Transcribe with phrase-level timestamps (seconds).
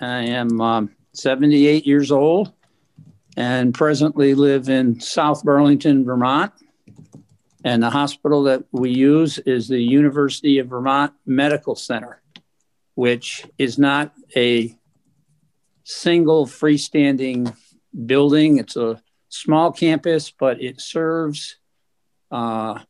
[0.00, 2.52] I am um, 78 years old
[3.36, 6.52] and presently live in South Burlington, Vermont.
[7.64, 12.22] And the hospital that we use is the University of Vermont Medical Center,
[12.94, 14.74] which is not a
[15.84, 17.54] single freestanding
[18.06, 18.56] building.
[18.56, 21.56] It's a small campus, but it serves,
[22.30, 22.80] uh,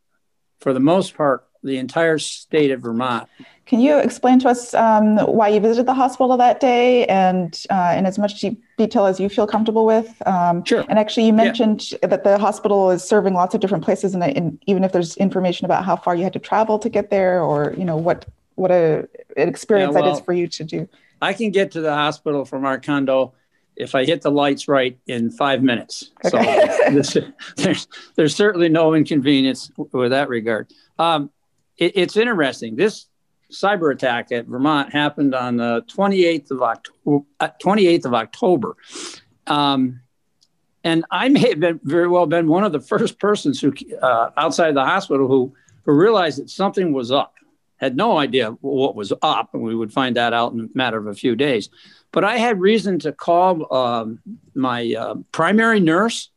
[0.60, 3.28] for the most part, the entire state of Vermont.
[3.66, 7.94] Can you explain to us um, why you visited the hospital that day and uh,
[7.96, 8.44] in as much
[8.76, 10.26] detail as you feel comfortable with?
[10.26, 10.84] Um, sure.
[10.88, 12.08] And actually, you mentioned yeah.
[12.08, 15.66] that the hospital is serving lots of different places, and, and, even if there's information
[15.66, 18.72] about how far you had to travel to get there, or you know what what
[18.72, 20.88] a an experience yeah, well, that is for you to do.
[21.22, 23.34] I can get to the hospital from our condo
[23.76, 26.10] if I hit the lights right in five minutes.
[26.24, 26.66] Okay.
[27.02, 27.20] So
[27.56, 30.72] there's there's certainly no inconvenience with that regard.
[30.98, 31.30] Um,
[31.80, 32.76] it, it's interesting.
[32.76, 33.06] This
[33.50, 37.26] cyber attack at Vermont happened on the 28th of October.
[37.40, 38.76] 28th of October.
[39.48, 40.00] Um,
[40.84, 44.30] and I may have been very well been one of the first persons who uh,
[44.36, 45.52] outside the hospital who
[45.84, 47.34] who realized that something was up.
[47.76, 50.98] Had no idea what was up, and we would find that out in a matter
[50.98, 51.70] of a few days.
[52.12, 54.20] But I had reason to call um,
[54.54, 56.30] my uh, primary nurse,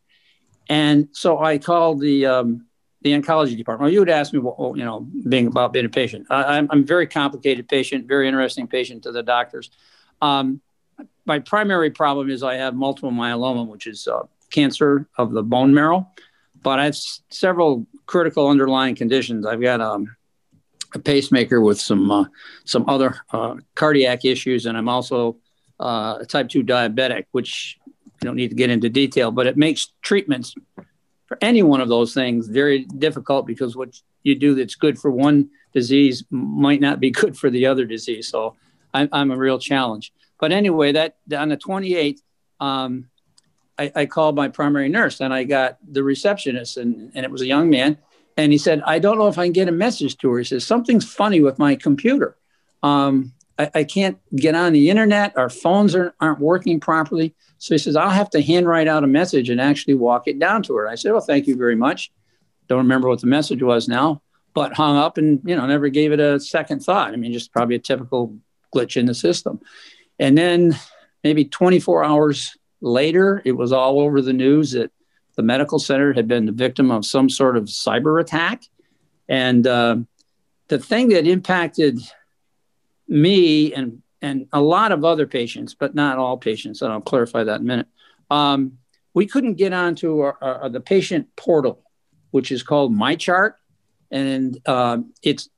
[0.70, 2.66] and so I called the um,
[3.04, 3.88] the oncology department.
[3.88, 6.26] Well, you would ask me, well, you know, being about being a patient.
[6.30, 9.70] I, am a very complicated patient, very interesting patient to the doctors.
[10.22, 10.62] Um,
[11.26, 15.74] my primary problem is I have multiple myeloma, which is uh, cancer of the bone
[15.74, 16.08] marrow,
[16.62, 19.46] but I have s- several critical underlying conditions.
[19.46, 20.16] I've got um,
[20.94, 22.26] a pacemaker with some uh,
[22.64, 25.38] some other uh, cardiac issues, and I'm also
[25.80, 29.58] uh, a type two diabetic, which you don't need to get into detail, but it
[29.58, 30.56] makes treatments
[31.34, 35.10] for any one of those things very difficult because what you do that's good for
[35.10, 38.28] one disease might not be good for the other disease.
[38.28, 38.56] So
[38.94, 40.14] I'm, I'm a real challenge.
[40.40, 42.20] But anyway, that on the 28th,
[42.60, 43.10] um,
[43.80, 47.42] I, I, called my primary nurse and I got the receptionist, and, and it was
[47.42, 47.98] a young man.
[48.38, 50.38] And he said, I don't know if I can get a message to her.
[50.38, 52.38] He says, Something's funny with my computer.
[52.84, 55.38] Um, I, I, can't get on the internet.
[55.38, 57.36] Our phones are, aren't working properly.
[57.58, 60.64] So he says, I'll have to handwrite out a message and actually walk it down
[60.64, 60.88] to her.
[60.88, 62.12] I said, Well, thank you very much.
[62.68, 64.22] Don't remember what the message was now,
[64.54, 67.14] but hung up and, you know, never gave it a second thought.
[67.14, 68.36] I mean, just probably a typical
[68.74, 69.60] glitch in the system.
[70.20, 70.78] And then
[71.24, 74.92] maybe 24 hours later, it was all over the news that
[75.36, 78.64] the medical center had been the victim of some sort of cyber attack.
[79.28, 79.98] And uh,
[80.68, 82.00] the thing that impacted
[83.08, 87.44] me and and a lot of other patients, but not all patients, and I'll clarify
[87.44, 87.88] that in a minute.
[88.32, 88.78] Um,
[89.14, 91.84] we couldn't get onto our, our, the patient portal,
[92.32, 93.56] which is called MyChart,
[94.12, 95.50] and uh, it's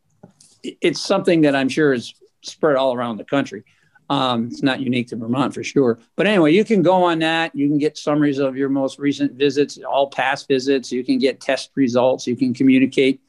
[0.63, 3.63] it's something that I'm sure is spread all around the country.
[4.09, 5.99] Um, it's not unique to Vermont for sure.
[6.15, 7.55] But anyway, you can go on that.
[7.55, 10.91] You can get summaries of your most recent visits, all past visits.
[10.91, 12.27] You can get test results.
[12.27, 13.21] You can communicate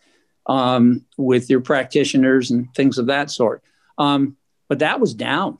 [0.46, 3.62] um, with your practitioners and things of that sort.
[3.98, 4.36] Um,
[4.68, 5.58] but that was down.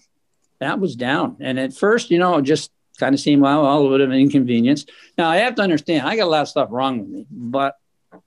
[0.59, 1.37] That was down.
[1.41, 4.11] And at first, you know, it just kind of seemed well, a little bit of
[4.11, 4.87] an inconvenience.
[5.19, 7.77] Now I have to understand, I got a lot of stuff wrong with me, but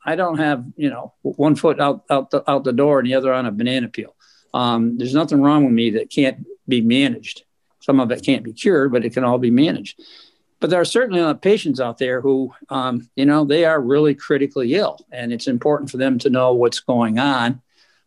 [0.06, 3.16] I don't have, you know, one foot out out the, out the door and the
[3.16, 4.16] other on a banana peel.
[4.54, 7.44] Um, there's nothing wrong with me that can't be managed.
[7.82, 10.00] Some of it can't be cured, but it can all be managed.
[10.60, 13.66] But there are certainly a lot of patients out there who, um, you know, they
[13.66, 17.62] are really critically ill, and it's important for them to know what's going on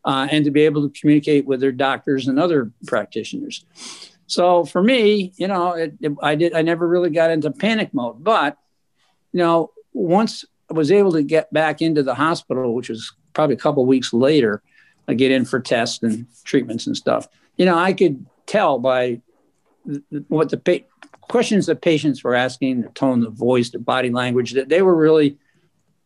[0.04, 3.64] uh, and to be able to communicate with their doctors and other practitioners.
[4.26, 7.92] So for me, you know, it, it, I did I never really got into panic
[7.92, 8.56] mode, but
[9.32, 13.56] you know, once I was able to get back into the hospital, which was probably
[13.56, 14.62] a couple weeks later,
[15.08, 17.28] I get in for tests and treatments and stuff.
[17.56, 19.20] You know, I could tell by
[20.28, 20.86] what the pa-
[21.20, 24.96] questions the patients were asking, the tone, the voice, the body language, that they were
[24.96, 25.38] really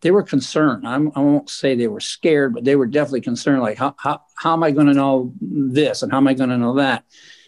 [0.02, 0.86] they were concerned.
[0.86, 3.62] I'm, I not say they were scared, but they were definitely concerned.
[3.62, 6.50] Like, how, how, how am I going to know this and how am I going
[6.50, 7.04] to know that?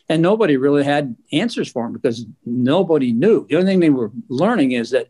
[0.09, 3.47] And nobody really had answers for them because nobody knew.
[3.49, 5.09] The only thing they were learning is that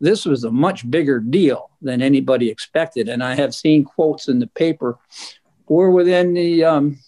[0.00, 3.08] this was a much bigger deal than anybody expected.
[3.08, 4.98] And I have seen quotes in the paper
[5.66, 6.98] or within the, um,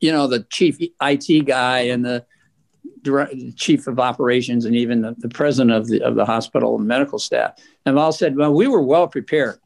[0.00, 2.26] you know, the chief IT guy and the
[3.04, 6.88] direct, chief of operations and even the, the president of the, of the hospital and
[6.88, 7.52] medical staff
[7.86, 9.58] have all said, well, we were well prepared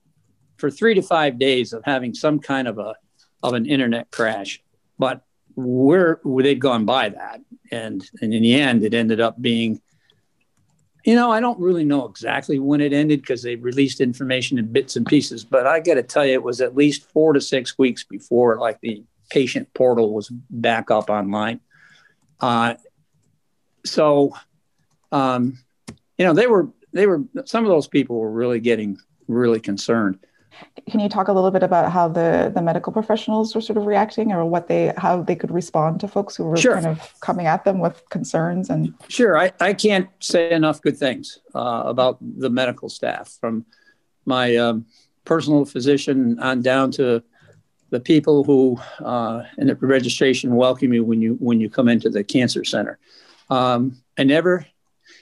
[0.58, 2.94] for three to five days of having some kind of a
[3.42, 4.60] of an internet crash,
[4.98, 5.22] but
[5.54, 7.40] we're they'd gone by that,
[7.70, 9.80] and and in the end, it ended up being.
[11.04, 14.72] You know, I don't really know exactly when it ended because they released information in
[14.72, 17.40] bits and pieces, but I got to tell you, it was at least four to
[17.40, 21.60] six weeks before like the patient portal was back up online
[22.40, 22.74] Uh,
[23.84, 24.34] so,
[25.12, 25.58] um,
[26.16, 30.18] you know, they were they were some of those people were really getting really concerned.
[30.90, 33.86] Can you talk a little bit about how the the medical professionals were sort of
[33.86, 36.74] reacting, or what they how they could respond to folks who were sure.
[36.74, 38.94] kind of coming at them with concerns and?
[39.08, 43.66] Sure, I, I can't say enough good things uh, about the medical staff from
[44.24, 44.86] my um,
[45.24, 47.22] personal physician on down to
[47.90, 52.10] the people who uh, in the registration welcome you when you when you come into
[52.10, 52.98] the cancer center.
[53.50, 54.66] Um, I never,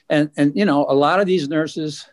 [0.08, 2.08] and and you know, a lot of these nurses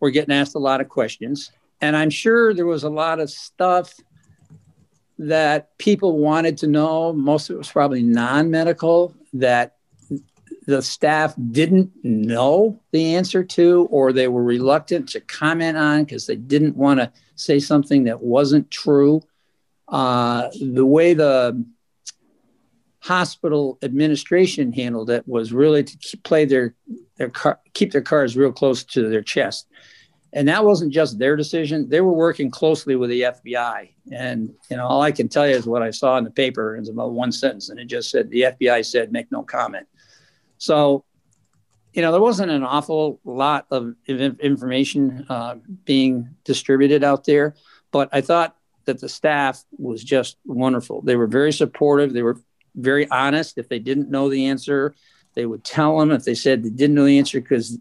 [0.00, 3.30] were getting asked a lot of questions, and I'm sure there was a lot of
[3.30, 3.94] stuff
[5.18, 7.12] that people wanted to know.
[7.12, 9.76] Most of it was probably non-medical that
[10.66, 16.26] the staff didn't know the answer to, or they were reluctant to comment on because
[16.26, 19.22] they didn't want to say something that wasn't true.
[19.88, 21.64] Uh, the way the
[23.02, 26.72] hospital administration handled it was really to keep, play their
[27.16, 29.66] their car, keep their cards real close to their chest,
[30.32, 31.88] and that wasn't just their decision.
[31.88, 35.56] They were working closely with the FBI, and you know all I can tell you
[35.56, 36.76] is what I saw in the paper.
[36.76, 39.88] It's about one sentence, and it just said the FBI said make no comment.
[40.58, 41.04] So,
[41.92, 47.56] you know, there wasn't an awful lot of information uh, being distributed out there,
[47.90, 51.02] but I thought that the staff was just wonderful.
[51.02, 52.12] They were very supportive.
[52.12, 52.38] They were
[52.74, 53.58] very honest.
[53.58, 54.94] If they didn't know the answer,
[55.34, 56.10] they would tell them.
[56.10, 57.78] If they said they didn't know the answer because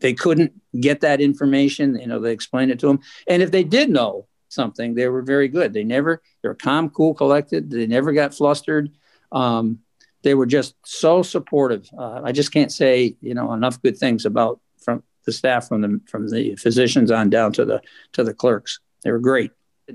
[0.00, 3.00] they couldn't get that information, you know, they explained it to them.
[3.26, 5.72] And if they did know something, they were very good.
[5.72, 7.70] They never, they were calm, cool, collected.
[7.70, 8.90] They never got flustered.
[9.32, 9.80] Um,
[10.22, 11.88] they were just so supportive.
[11.96, 15.80] Uh, I just can't say you know enough good things about from the staff from
[15.82, 17.82] the from the physicians on down to the
[18.12, 18.80] to the clerks.
[19.04, 19.52] They were great.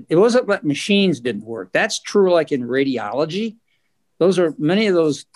[0.08, 1.70] It wasn't like machines didn't work.
[1.72, 3.56] That's true like in radiology.
[4.18, 5.26] Those are many of those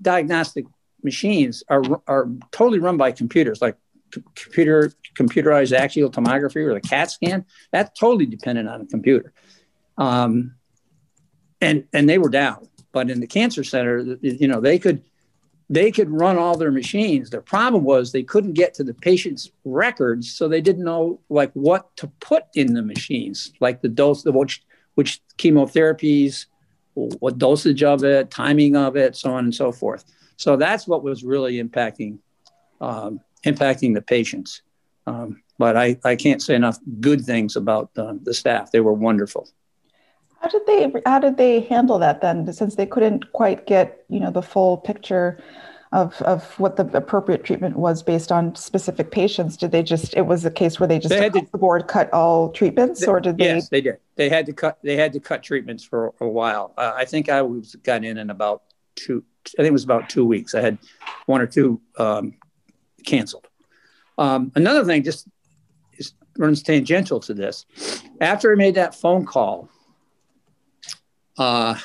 [0.00, 0.66] diagnostic
[1.02, 3.76] machines are are totally run by computers like
[4.10, 7.44] computer computerized axial tomography or the CAT scan.
[7.72, 9.32] That's totally dependent on a computer.
[9.96, 10.54] Um,
[11.60, 15.02] and and they were down but in the cancer center, you know, they could
[15.70, 17.28] they could run all their machines.
[17.28, 21.52] Their problem was they couldn't get to the patient's records, so they didn't know like
[21.52, 24.64] what to put in the machines, like the dose, the which
[24.94, 26.46] which chemotherapies,
[27.20, 30.04] what dosage of it, timing of it, so on and so forth.
[30.36, 32.18] So that's what was really impacting
[32.80, 34.62] um, impacting the patients.
[35.06, 38.70] Um, but I, I can't say enough good things about uh, the staff.
[38.70, 39.48] They were wonderful.
[40.40, 42.52] How did they how did they handle that then?
[42.52, 45.42] Since they couldn't quite get you know the full picture
[45.90, 50.26] of of what the appropriate treatment was based on specific patients, did they just it
[50.26, 53.06] was a case where they just they had to, the board cut all treatments, they,
[53.08, 53.46] or did they?
[53.46, 53.98] Yes, they did.
[54.18, 54.80] They had to cut.
[54.82, 56.74] They had to cut treatments for a while.
[56.76, 58.64] Uh, I think I was got in in about
[58.96, 59.22] two.
[59.46, 60.56] I think it was about two weeks.
[60.56, 60.78] I had
[61.26, 62.34] one or two um,
[63.06, 63.46] canceled.
[64.18, 65.28] Um, another thing, just
[65.96, 67.64] is, runs tangential to this.
[68.20, 69.68] After I made that phone call
[71.38, 71.76] uh,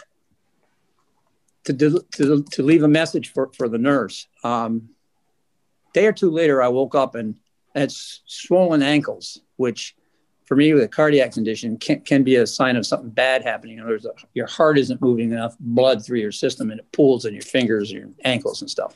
[1.66, 1.74] to,
[2.16, 4.28] to, to leave a message for, for the nurse.
[4.44, 4.90] Um,
[5.94, 7.36] day or two later, I woke up and
[7.76, 9.96] had swollen ankles, which
[10.54, 13.80] for me with a cardiac condition can, can be a sign of something bad happening.
[13.80, 14.06] In other words,
[14.36, 17.90] your heart isn't moving enough blood through your system and it pools in your fingers
[17.90, 18.94] and your ankles and stuff.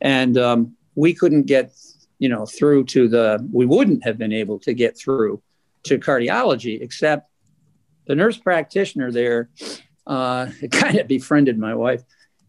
[0.00, 1.74] And um, we couldn't get,
[2.18, 5.42] you know, through to the, we wouldn't have been able to get through
[5.82, 7.30] to cardiology except
[8.06, 9.50] the nurse practitioner there
[10.06, 12.04] uh, kind of befriended my wife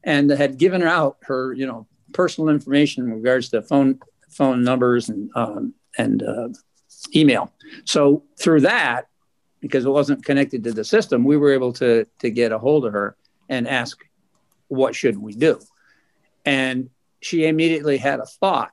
[0.06, 5.10] and had given out her, you know, personal information in regards to phone phone numbers
[5.10, 6.48] and um, and uh,
[7.16, 7.52] email.
[7.86, 9.08] So through that,
[9.60, 12.86] because it wasn't connected to the system, we were able to to get a hold
[12.86, 13.16] of her
[13.50, 14.04] and ask,
[14.68, 15.60] what should we do?
[16.46, 16.90] And
[17.22, 18.72] she immediately had a thought,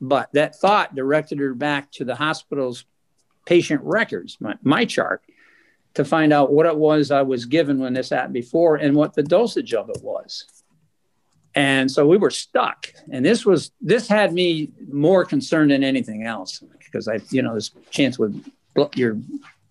[0.00, 2.84] but that thought directed her back to the hospital's
[3.46, 5.18] patient records, my, MyChart,
[5.94, 9.14] to find out what it was I was given when this happened before and what
[9.14, 10.59] the dosage of it was.
[11.54, 12.92] And so we were stuck.
[13.10, 17.52] And this was this had me more concerned than anything else because I, you know,
[17.52, 18.44] there's chance with
[18.94, 19.18] your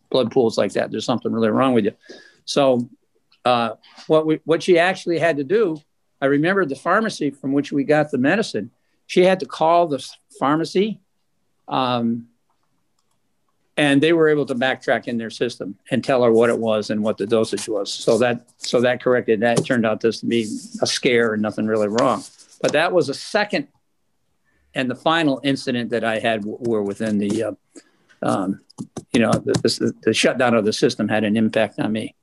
[0.10, 1.94] blood pools like that, there's something really wrong with you.
[2.46, 2.90] So
[3.46, 3.72] uh,
[4.08, 5.82] what we what she actually had to do,
[6.22, 8.72] I remember the pharmacy from which we got the medicine.
[9.08, 10.06] She had to call the
[10.40, 11.00] pharmacy
[11.68, 12.28] um,
[13.80, 16.90] and they were able to backtrack in their system and tell her what it was
[16.90, 17.92] and what the dosage was.
[17.92, 19.66] So that so that corrected that.
[19.66, 20.42] Turned out this to be
[20.82, 22.24] a scare and nothing really wrong.
[22.62, 23.70] But that was a second
[24.76, 27.52] and the final incident that I had were within the, uh,
[28.22, 28.62] um,
[29.14, 32.16] you know, the, the, the, shutdown of the system had an impact on me.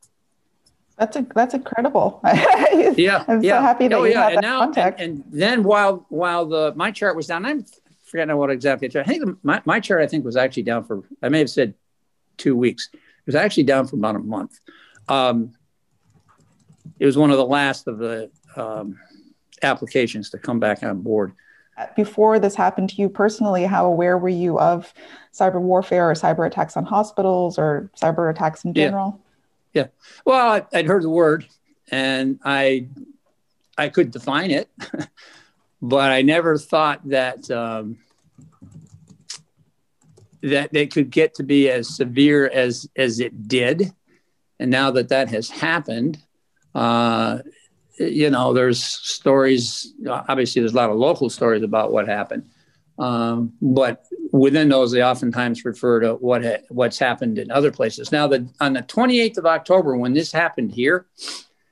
[0.96, 2.20] That's a, that's incredible.
[2.24, 3.58] yeah, I'm yeah.
[3.58, 4.22] so happy that oh, you yeah.
[4.22, 5.00] had and that now, contact.
[5.00, 7.66] And, and then while while the MyChart was down, I'm
[8.06, 8.88] forgetting what exactly.
[8.98, 11.02] I think my MyChart I think was actually down for.
[11.22, 11.74] I may have said
[12.36, 12.88] two weeks.
[12.92, 14.58] It was actually down for about a month.
[15.08, 15.52] Um,
[16.98, 18.98] it was one of the last of the um,
[19.62, 21.32] applications to come back on board.
[21.94, 24.94] Before this happened to you personally, how aware were you of
[25.34, 29.20] cyber warfare or cyber attacks on hospitals or cyber attacks in general?
[29.74, 29.88] Yeah, yeah.
[30.24, 31.46] well, I, I'd heard the word,
[31.90, 32.86] and I
[33.76, 34.70] I could define it,
[35.80, 37.98] but I never thought that um,
[40.42, 43.92] that they could get to be as severe as as it did.
[44.58, 46.18] And now that that has happened,
[46.74, 47.40] uh,
[47.98, 49.92] you know, there's stories.
[50.08, 52.48] Obviously, there's a lot of local stories about what happened,
[52.98, 58.12] um, but within those, they oftentimes refer to what ha- what's happened in other places.
[58.12, 61.06] Now, the, on the 28th of October, when this happened here,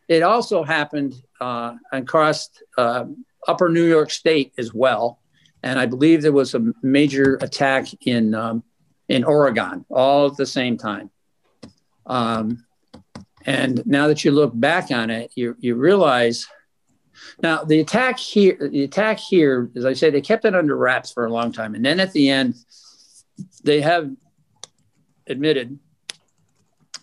[0.09, 3.07] it also happened uh, across uh,
[3.49, 5.21] Upper New York State as well,
[5.63, 8.63] and I believe there was a major attack in um,
[9.09, 11.11] in Oregon all at the same time.
[12.07, 12.65] Um,
[13.47, 16.47] and now that you look back on it, you you realize
[17.43, 21.13] now the attack here, the attack here, as I say, they kept it under wraps
[21.13, 22.55] for a long time, and then at the end,
[23.63, 24.11] they have
[25.27, 25.79] admitted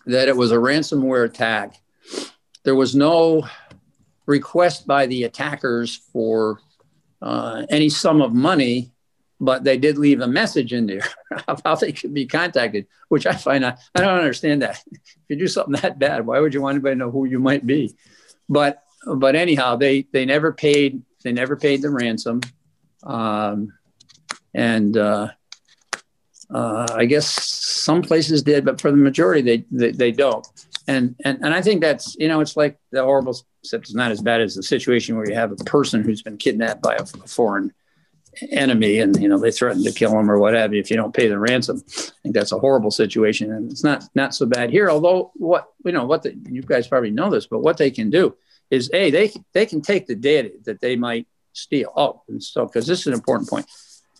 [0.06, 1.76] that it was a ransomware attack.
[2.64, 3.46] There was no
[4.26, 6.60] request by the attackers for
[7.20, 8.90] uh, any sum of money,
[9.40, 11.06] but they did leave a message in there
[11.48, 14.82] of how they could be contacted, which I find I, I don't understand that.
[14.90, 17.38] If you do something that bad, why would you want anybody to know who you
[17.38, 17.94] might be?
[18.48, 22.40] But but anyhow, they they never paid they never paid the ransom,
[23.04, 23.72] um,
[24.54, 25.28] and uh,
[26.52, 30.46] uh, I guess some places did, but for the majority they they, they don't.
[30.88, 34.10] And, and and I think that's you know it's like the horrible except it's not
[34.10, 37.04] as bad as the situation where you have a person who's been kidnapped by a,
[37.04, 37.72] foreign
[38.50, 40.96] enemy and you know they threaten to kill him or what have you if you
[40.96, 41.82] don't pay the ransom.
[41.86, 44.90] I think that's a horrible situation and it's not not so bad here.
[44.90, 48.10] Although what you know what the, you guys probably know this, but what they can
[48.10, 48.34] do
[48.70, 51.92] is a they they can take the data that they might steal.
[51.94, 53.66] Oh, and so because this is an important point.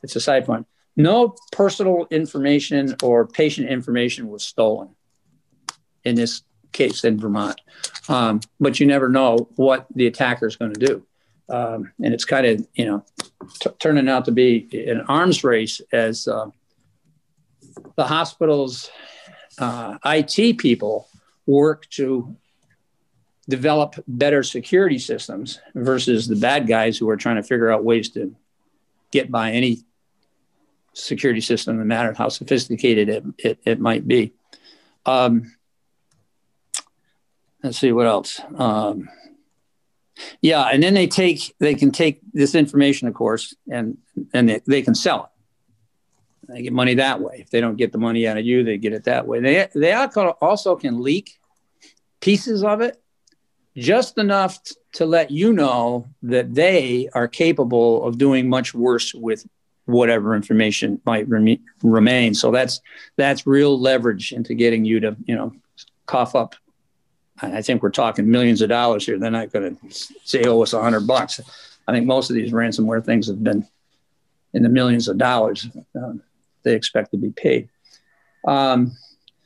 [0.02, 0.66] It's a side point.
[0.94, 4.90] No personal information or patient information was stolen
[6.04, 6.42] in this
[6.72, 7.60] case in Vermont.
[8.08, 11.06] Um, but you never know what the attacker is going to do.
[11.48, 13.04] Um, and it's kind of, you know,
[13.60, 16.46] t- turning out to be an arms race as uh,
[17.96, 18.90] the hospital's
[19.58, 21.08] uh, IT people
[21.46, 22.36] work to
[23.48, 28.08] develop better security systems versus the bad guys who are trying to figure out ways
[28.10, 28.34] to
[29.10, 29.84] get by any
[30.94, 34.32] security system, no matter how sophisticated it, it, it might be.
[35.06, 35.54] Um,
[37.62, 38.40] let's see what else.
[38.56, 39.08] Um,
[40.40, 43.98] yeah, and then they take they can take this information, of course, and
[44.34, 46.52] and they, they can sell it.
[46.52, 47.38] They get money that way.
[47.40, 49.40] If they don't get the money out of you, they get it that way.
[49.40, 51.38] They they also can leak
[52.20, 53.02] pieces of it,
[53.76, 54.58] just enough
[54.94, 59.46] to let you know that they are capable of doing much worse with
[59.86, 62.34] whatever information might rem- remain.
[62.34, 62.80] So that's
[63.16, 65.52] that's real leverage into getting you to you know
[66.06, 66.54] cough up
[67.40, 69.18] I think we're talking millions of dollars here.
[69.18, 71.40] They're not going to say, "Oh, it's a hundred bucks."
[71.88, 73.66] I think most of these ransomware things have been
[74.52, 75.66] in the millions of dollars.
[75.96, 76.22] Um,
[76.62, 77.68] they expect to be paid.
[78.46, 78.92] Um,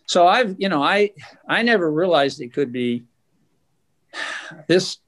[0.07, 1.13] so I've, you know, I
[1.49, 3.05] I never realized it could be
[4.67, 4.99] this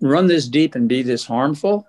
[0.00, 1.86] run this deep and be this harmful.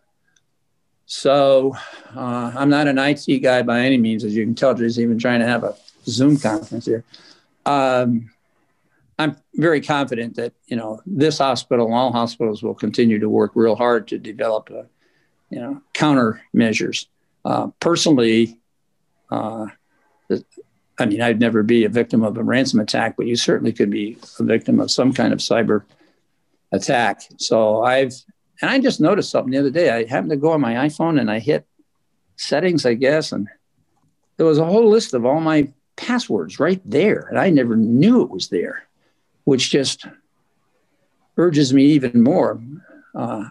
[1.06, 1.76] So
[2.16, 4.74] uh, I'm not an IT guy by any means, as you can tell.
[4.74, 5.76] Just even trying to have a
[6.06, 7.04] Zoom conference here.
[7.66, 8.33] Um,
[9.20, 13.52] I'm very confident that you know this hospital, and all hospitals, will continue to work
[13.56, 14.88] real hard to develop, a,
[15.50, 17.08] you know, countermeasures.
[17.46, 18.60] Uh, personally,
[19.30, 19.68] uh,
[21.00, 23.90] I mean, I'd never be a victim of a ransom attack, but you certainly could
[23.90, 25.84] be a victim of some kind of cyber
[26.72, 27.24] attack.
[27.38, 28.14] So I've,
[28.62, 29.90] and I just noticed something the other day.
[29.90, 31.68] I happened to go on my iPhone and I hit
[32.38, 33.48] settings, I guess, and
[34.38, 38.24] there was a whole list of all my passwords right there, and I never knew
[38.24, 38.88] it was there
[39.44, 40.06] which just
[41.38, 42.62] urges me even more.
[43.16, 43.46] Uh,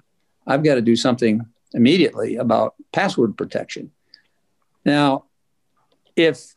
[0.46, 3.90] I've got to do something immediately about password protection.
[4.84, 5.24] Now,
[6.16, 6.54] if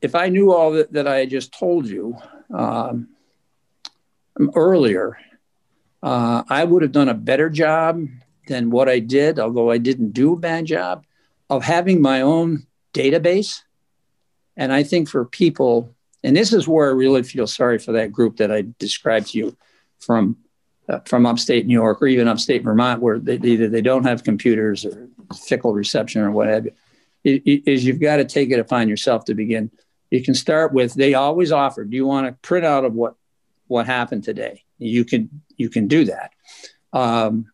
[0.00, 2.16] if I knew all that, that I just told you
[2.54, 3.08] um,
[4.54, 5.18] earlier,
[6.02, 8.06] uh, I would have done a better job
[8.46, 11.04] than what I did, although I didn't do a bad job,
[11.50, 13.62] of having my own database.
[14.56, 15.94] And I think for people
[16.24, 19.38] and this is where I really feel sorry for that group that I described to
[19.38, 19.56] you
[19.98, 20.36] from
[20.88, 24.24] uh, from upstate New York or even upstate Vermont, where they, either they don't have
[24.24, 25.08] computers or
[25.46, 26.70] fickle reception or whatever.
[27.24, 29.70] Is you've got to take it upon yourself to begin.
[30.10, 31.84] You can start with they always offer.
[31.84, 33.16] Do you want a printout of what
[33.66, 34.64] what happened today?
[34.78, 36.32] You can you can do that.
[36.92, 37.50] Um,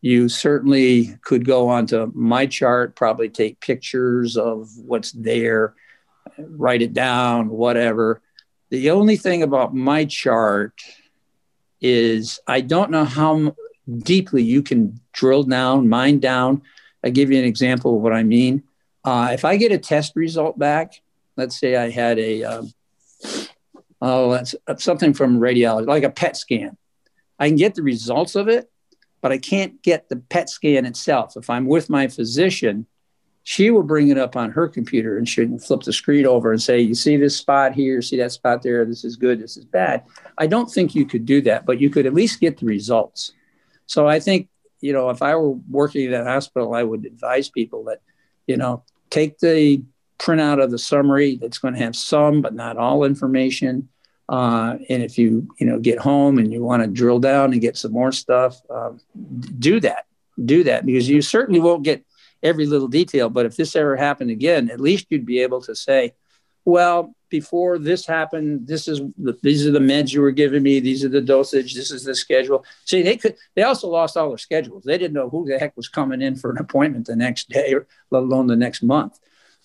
[0.00, 5.74] you certainly could go onto MyChart, probably take pictures of what's there,
[6.38, 8.20] write it down, whatever.
[8.70, 10.72] The only thing about MyChart
[11.80, 13.54] is I don't know how
[13.88, 16.62] deeply you can drill down, mine down.
[17.02, 18.64] I give you an example of what I mean.
[19.04, 21.00] Uh, if I get a test result back,
[21.36, 22.72] let's say I had a, um,
[24.02, 26.76] oh, that's something from radiology, like a PET scan.
[27.38, 28.68] I can get the results of it,
[29.20, 31.36] but I can't get the PET scan itself.
[31.36, 32.86] If I'm with my physician,
[33.48, 36.52] she will bring it up on her computer and she can flip the screen over
[36.52, 39.56] and say, You see this spot here, see that spot there, this is good, this
[39.56, 40.04] is bad.
[40.36, 43.32] I don't think you could do that, but you could at least get the results.
[43.86, 44.50] So I think,
[44.82, 48.02] you know, if I were working at a hospital, I would advise people that,
[48.46, 49.82] you know, take the
[50.18, 53.88] printout of the summary that's going to have some, but not all information.
[54.28, 57.62] Uh, and if you you know get home and you want to drill down and
[57.62, 59.00] get some more stuff, um,
[59.58, 60.04] do that.
[60.44, 62.04] Do that because you certainly won't get
[62.42, 63.28] every little detail.
[63.30, 66.14] But if this ever happened again, at least you'd be able to say,
[66.64, 70.80] well, before this happened, this is the, these are the meds you were giving me.
[70.80, 71.74] These are the dosage.
[71.74, 72.64] This is the schedule.
[72.84, 73.36] See, they could.
[73.54, 74.84] They also lost all their schedules.
[74.84, 77.72] They didn't know who the heck was coming in for an appointment the next day,
[77.74, 79.18] or let alone the next month.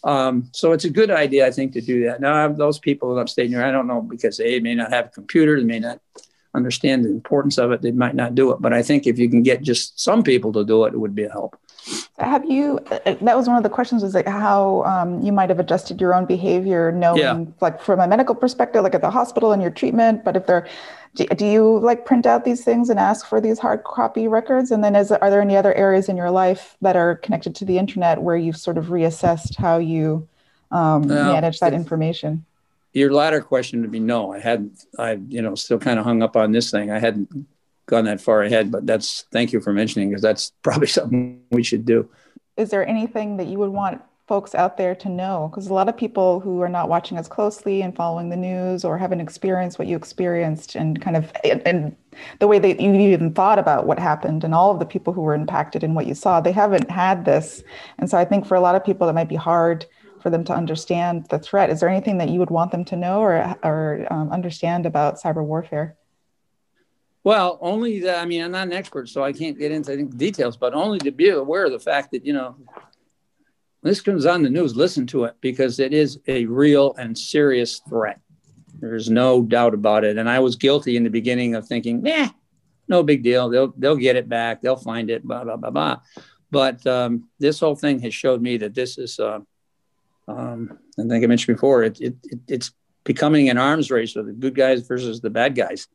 [0.04, 2.20] Um, so it's a good idea, I think, to do that.
[2.20, 5.06] Now, those people that I'm New York, I don't know because they may not have
[5.08, 6.02] a computer, they may not
[6.54, 8.62] understand the importance of it, they might not do it.
[8.62, 11.16] But I think if you can get just some people to do it, it would
[11.16, 11.58] be a help.
[12.24, 12.80] Have you?
[13.06, 14.04] That was one of the questions.
[14.04, 17.44] Was like how um, you might have adjusted your own behavior, knowing, yeah.
[17.62, 20.24] like from a medical perspective, like at the hospital and your treatment.
[20.24, 20.68] But if they're,
[21.16, 24.72] do, do, you like print out these things and ask for these hard copy records?
[24.72, 27.66] And then, is are there any other areas in your life that are connected to
[27.66, 30.28] the internet where you've sort of reassessed how you
[30.72, 32.46] um, manage that information?
[32.94, 34.34] Your latter question would be no.
[34.34, 34.86] I hadn't.
[34.98, 36.92] I you know still kind of hung up on this thing.
[36.92, 37.48] I hadn't
[37.86, 41.64] gone that far ahead, but that's thank you for mentioning because that's probably something we
[41.64, 42.10] should do.
[42.58, 45.50] Is there anything that you would want folks out there to know?
[45.50, 48.86] Because a lot of people who are not watching as closely and following the news
[48.86, 51.96] or haven't experienced what you experienced and kind of and
[52.40, 55.22] the way that you even thought about what happened and all of the people who
[55.22, 57.64] were impacted in what you saw, they haven't had this.
[57.98, 59.86] And so I think for a lot of people, it might be hard
[60.22, 61.70] for them to understand the threat.
[61.70, 65.22] Is there anything that you would want them to know or, or um, understand about
[65.22, 65.98] cyber warfare?
[67.24, 70.58] Well, only that, I mean, I'm not an expert, so I can't get into details,
[70.58, 72.58] but only to be aware of the fact that, you know,
[73.82, 77.82] this comes on the news, listen to it because it is a real and serious
[77.88, 78.20] threat.
[78.80, 80.18] There's no doubt about it.
[80.18, 82.30] And I was guilty in the beginning of thinking, yeah,
[82.90, 83.50] no big deal.
[83.50, 84.62] They'll, they'll get it back.
[84.62, 86.00] They'll find it, blah, blah, blah, blah.
[86.52, 89.40] But um, this whole thing has showed me that this is, uh,
[90.28, 92.72] um, I think I mentioned before, it, it, it, it's
[93.06, 95.88] becoming an arms race of the good guys versus the bad guys.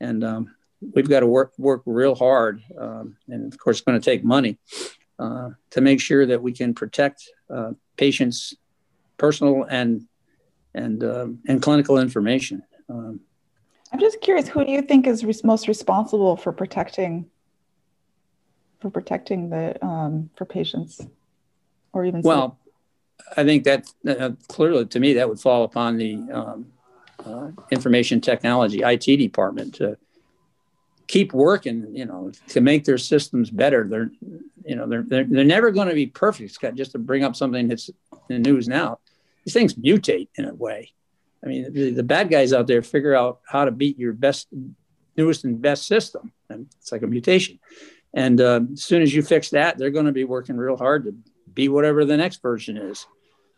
[0.00, 4.00] And um, we've got to work work real hard, um, and of course, it's going
[4.00, 4.58] to take money
[5.18, 8.54] uh, to make sure that we can protect uh, patients'
[9.16, 10.06] personal and
[10.74, 12.62] and um, and clinical information.
[12.88, 13.20] Um,
[13.92, 17.26] I'm just curious, who do you think is re- most responsible for protecting
[18.80, 21.00] for protecting the um, for patients,
[21.92, 22.58] or even well,
[23.36, 26.66] I think that uh, clearly to me that would fall upon the um,
[27.24, 29.96] uh, information technology IT department to
[31.06, 33.86] keep working, you know, to make their systems better.
[33.88, 34.10] They're,
[34.64, 36.52] you know, they're they're, they're never going to be perfect.
[36.52, 37.88] Scott, just to bring up something that's
[38.28, 38.98] in the news now,
[39.44, 40.92] these things mutate in a way.
[41.44, 44.48] I mean, the, the bad guys out there figure out how to beat your best,
[45.16, 47.58] newest and best system, and it's like a mutation.
[48.14, 51.04] And uh, as soon as you fix that, they're going to be working real hard
[51.04, 51.14] to
[51.52, 53.06] be whatever the next version is.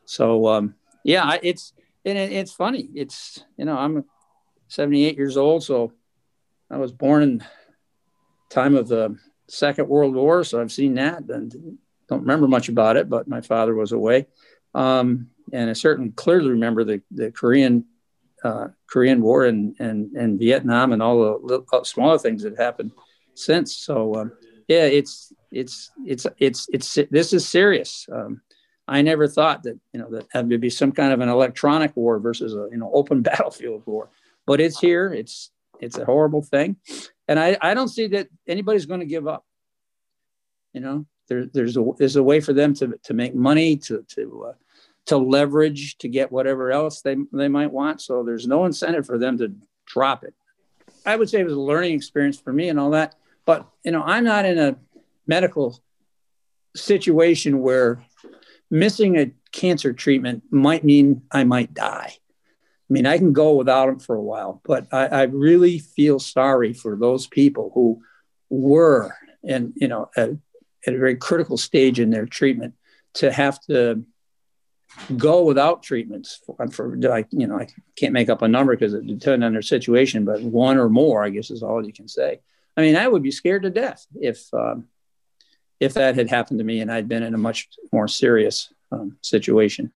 [0.05, 1.73] So um, yeah, it's
[2.05, 2.89] and it, it's funny.
[2.95, 4.05] It's you know I'm
[4.69, 5.93] 78 years old, so
[6.71, 7.45] I was born in
[8.51, 9.17] time of the
[9.49, 13.09] Second World War, so I've seen that and don't remember much about it.
[13.09, 14.27] But my father was away,
[14.75, 17.85] um, and I certainly clearly remember the the Korean
[18.43, 22.59] uh, Korean War and, and and Vietnam and all the little, uh, smaller things that
[22.59, 22.93] happened
[23.35, 23.77] since.
[23.77, 24.33] So um,
[24.69, 28.07] yeah, it's it's it's it's it's this is serious.
[28.13, 28.41] Um,
[28.89, 31.97] I never thought that you know that there would be some kind of an electronic
[31.97, 34.11] war versus a you know open battlefield war,
[34.47, 35.13] but it's here.
[35.13, 36.77] It's it's a horrible thing.
[37.29, 39.45] And I, I don't see that anybody's going to give up.
[40.73, 44.05] You know, there, there's a there's a way for them to, to make money, to
[44.09, 44.53] to uh,
[45.07, 48.01] to leverage to get whatever else they, they might want.
[48.01, 49.55] So there's no incentive for them to
[49.87, 50.35] drop it.
[51.05, 53.15] I would say it was a learning experience for me and all that.
[53.45, 54.77] But you know, I'm not in a
[55.27, 55.81] medical
[56.75, 58.05] situation where
[58.71, 62.17] missing a cancer treatment might mean I might die.
[62.89, 66.21] I mean, I can go without them for a while, but I, I really feel
[66.21, 68.03] sorry for those people who
[68.49, 70.31] were and you know at,
[70.87, 72.75] at a very critical stage in their treatment
[73.15, 74.05] to have to
[75.17, 79.07] go without treatments for, for you know I can't make up a number because it
[79.07, 82.41] depends on their situation, but one or more I guess is all you can say.
[82.77, 84.87] I mean, I would be scared to death if um,
[85.81, 89.19] if that had happened to me and I'd been in a much more serious um,
[89.23, 89.93] situation.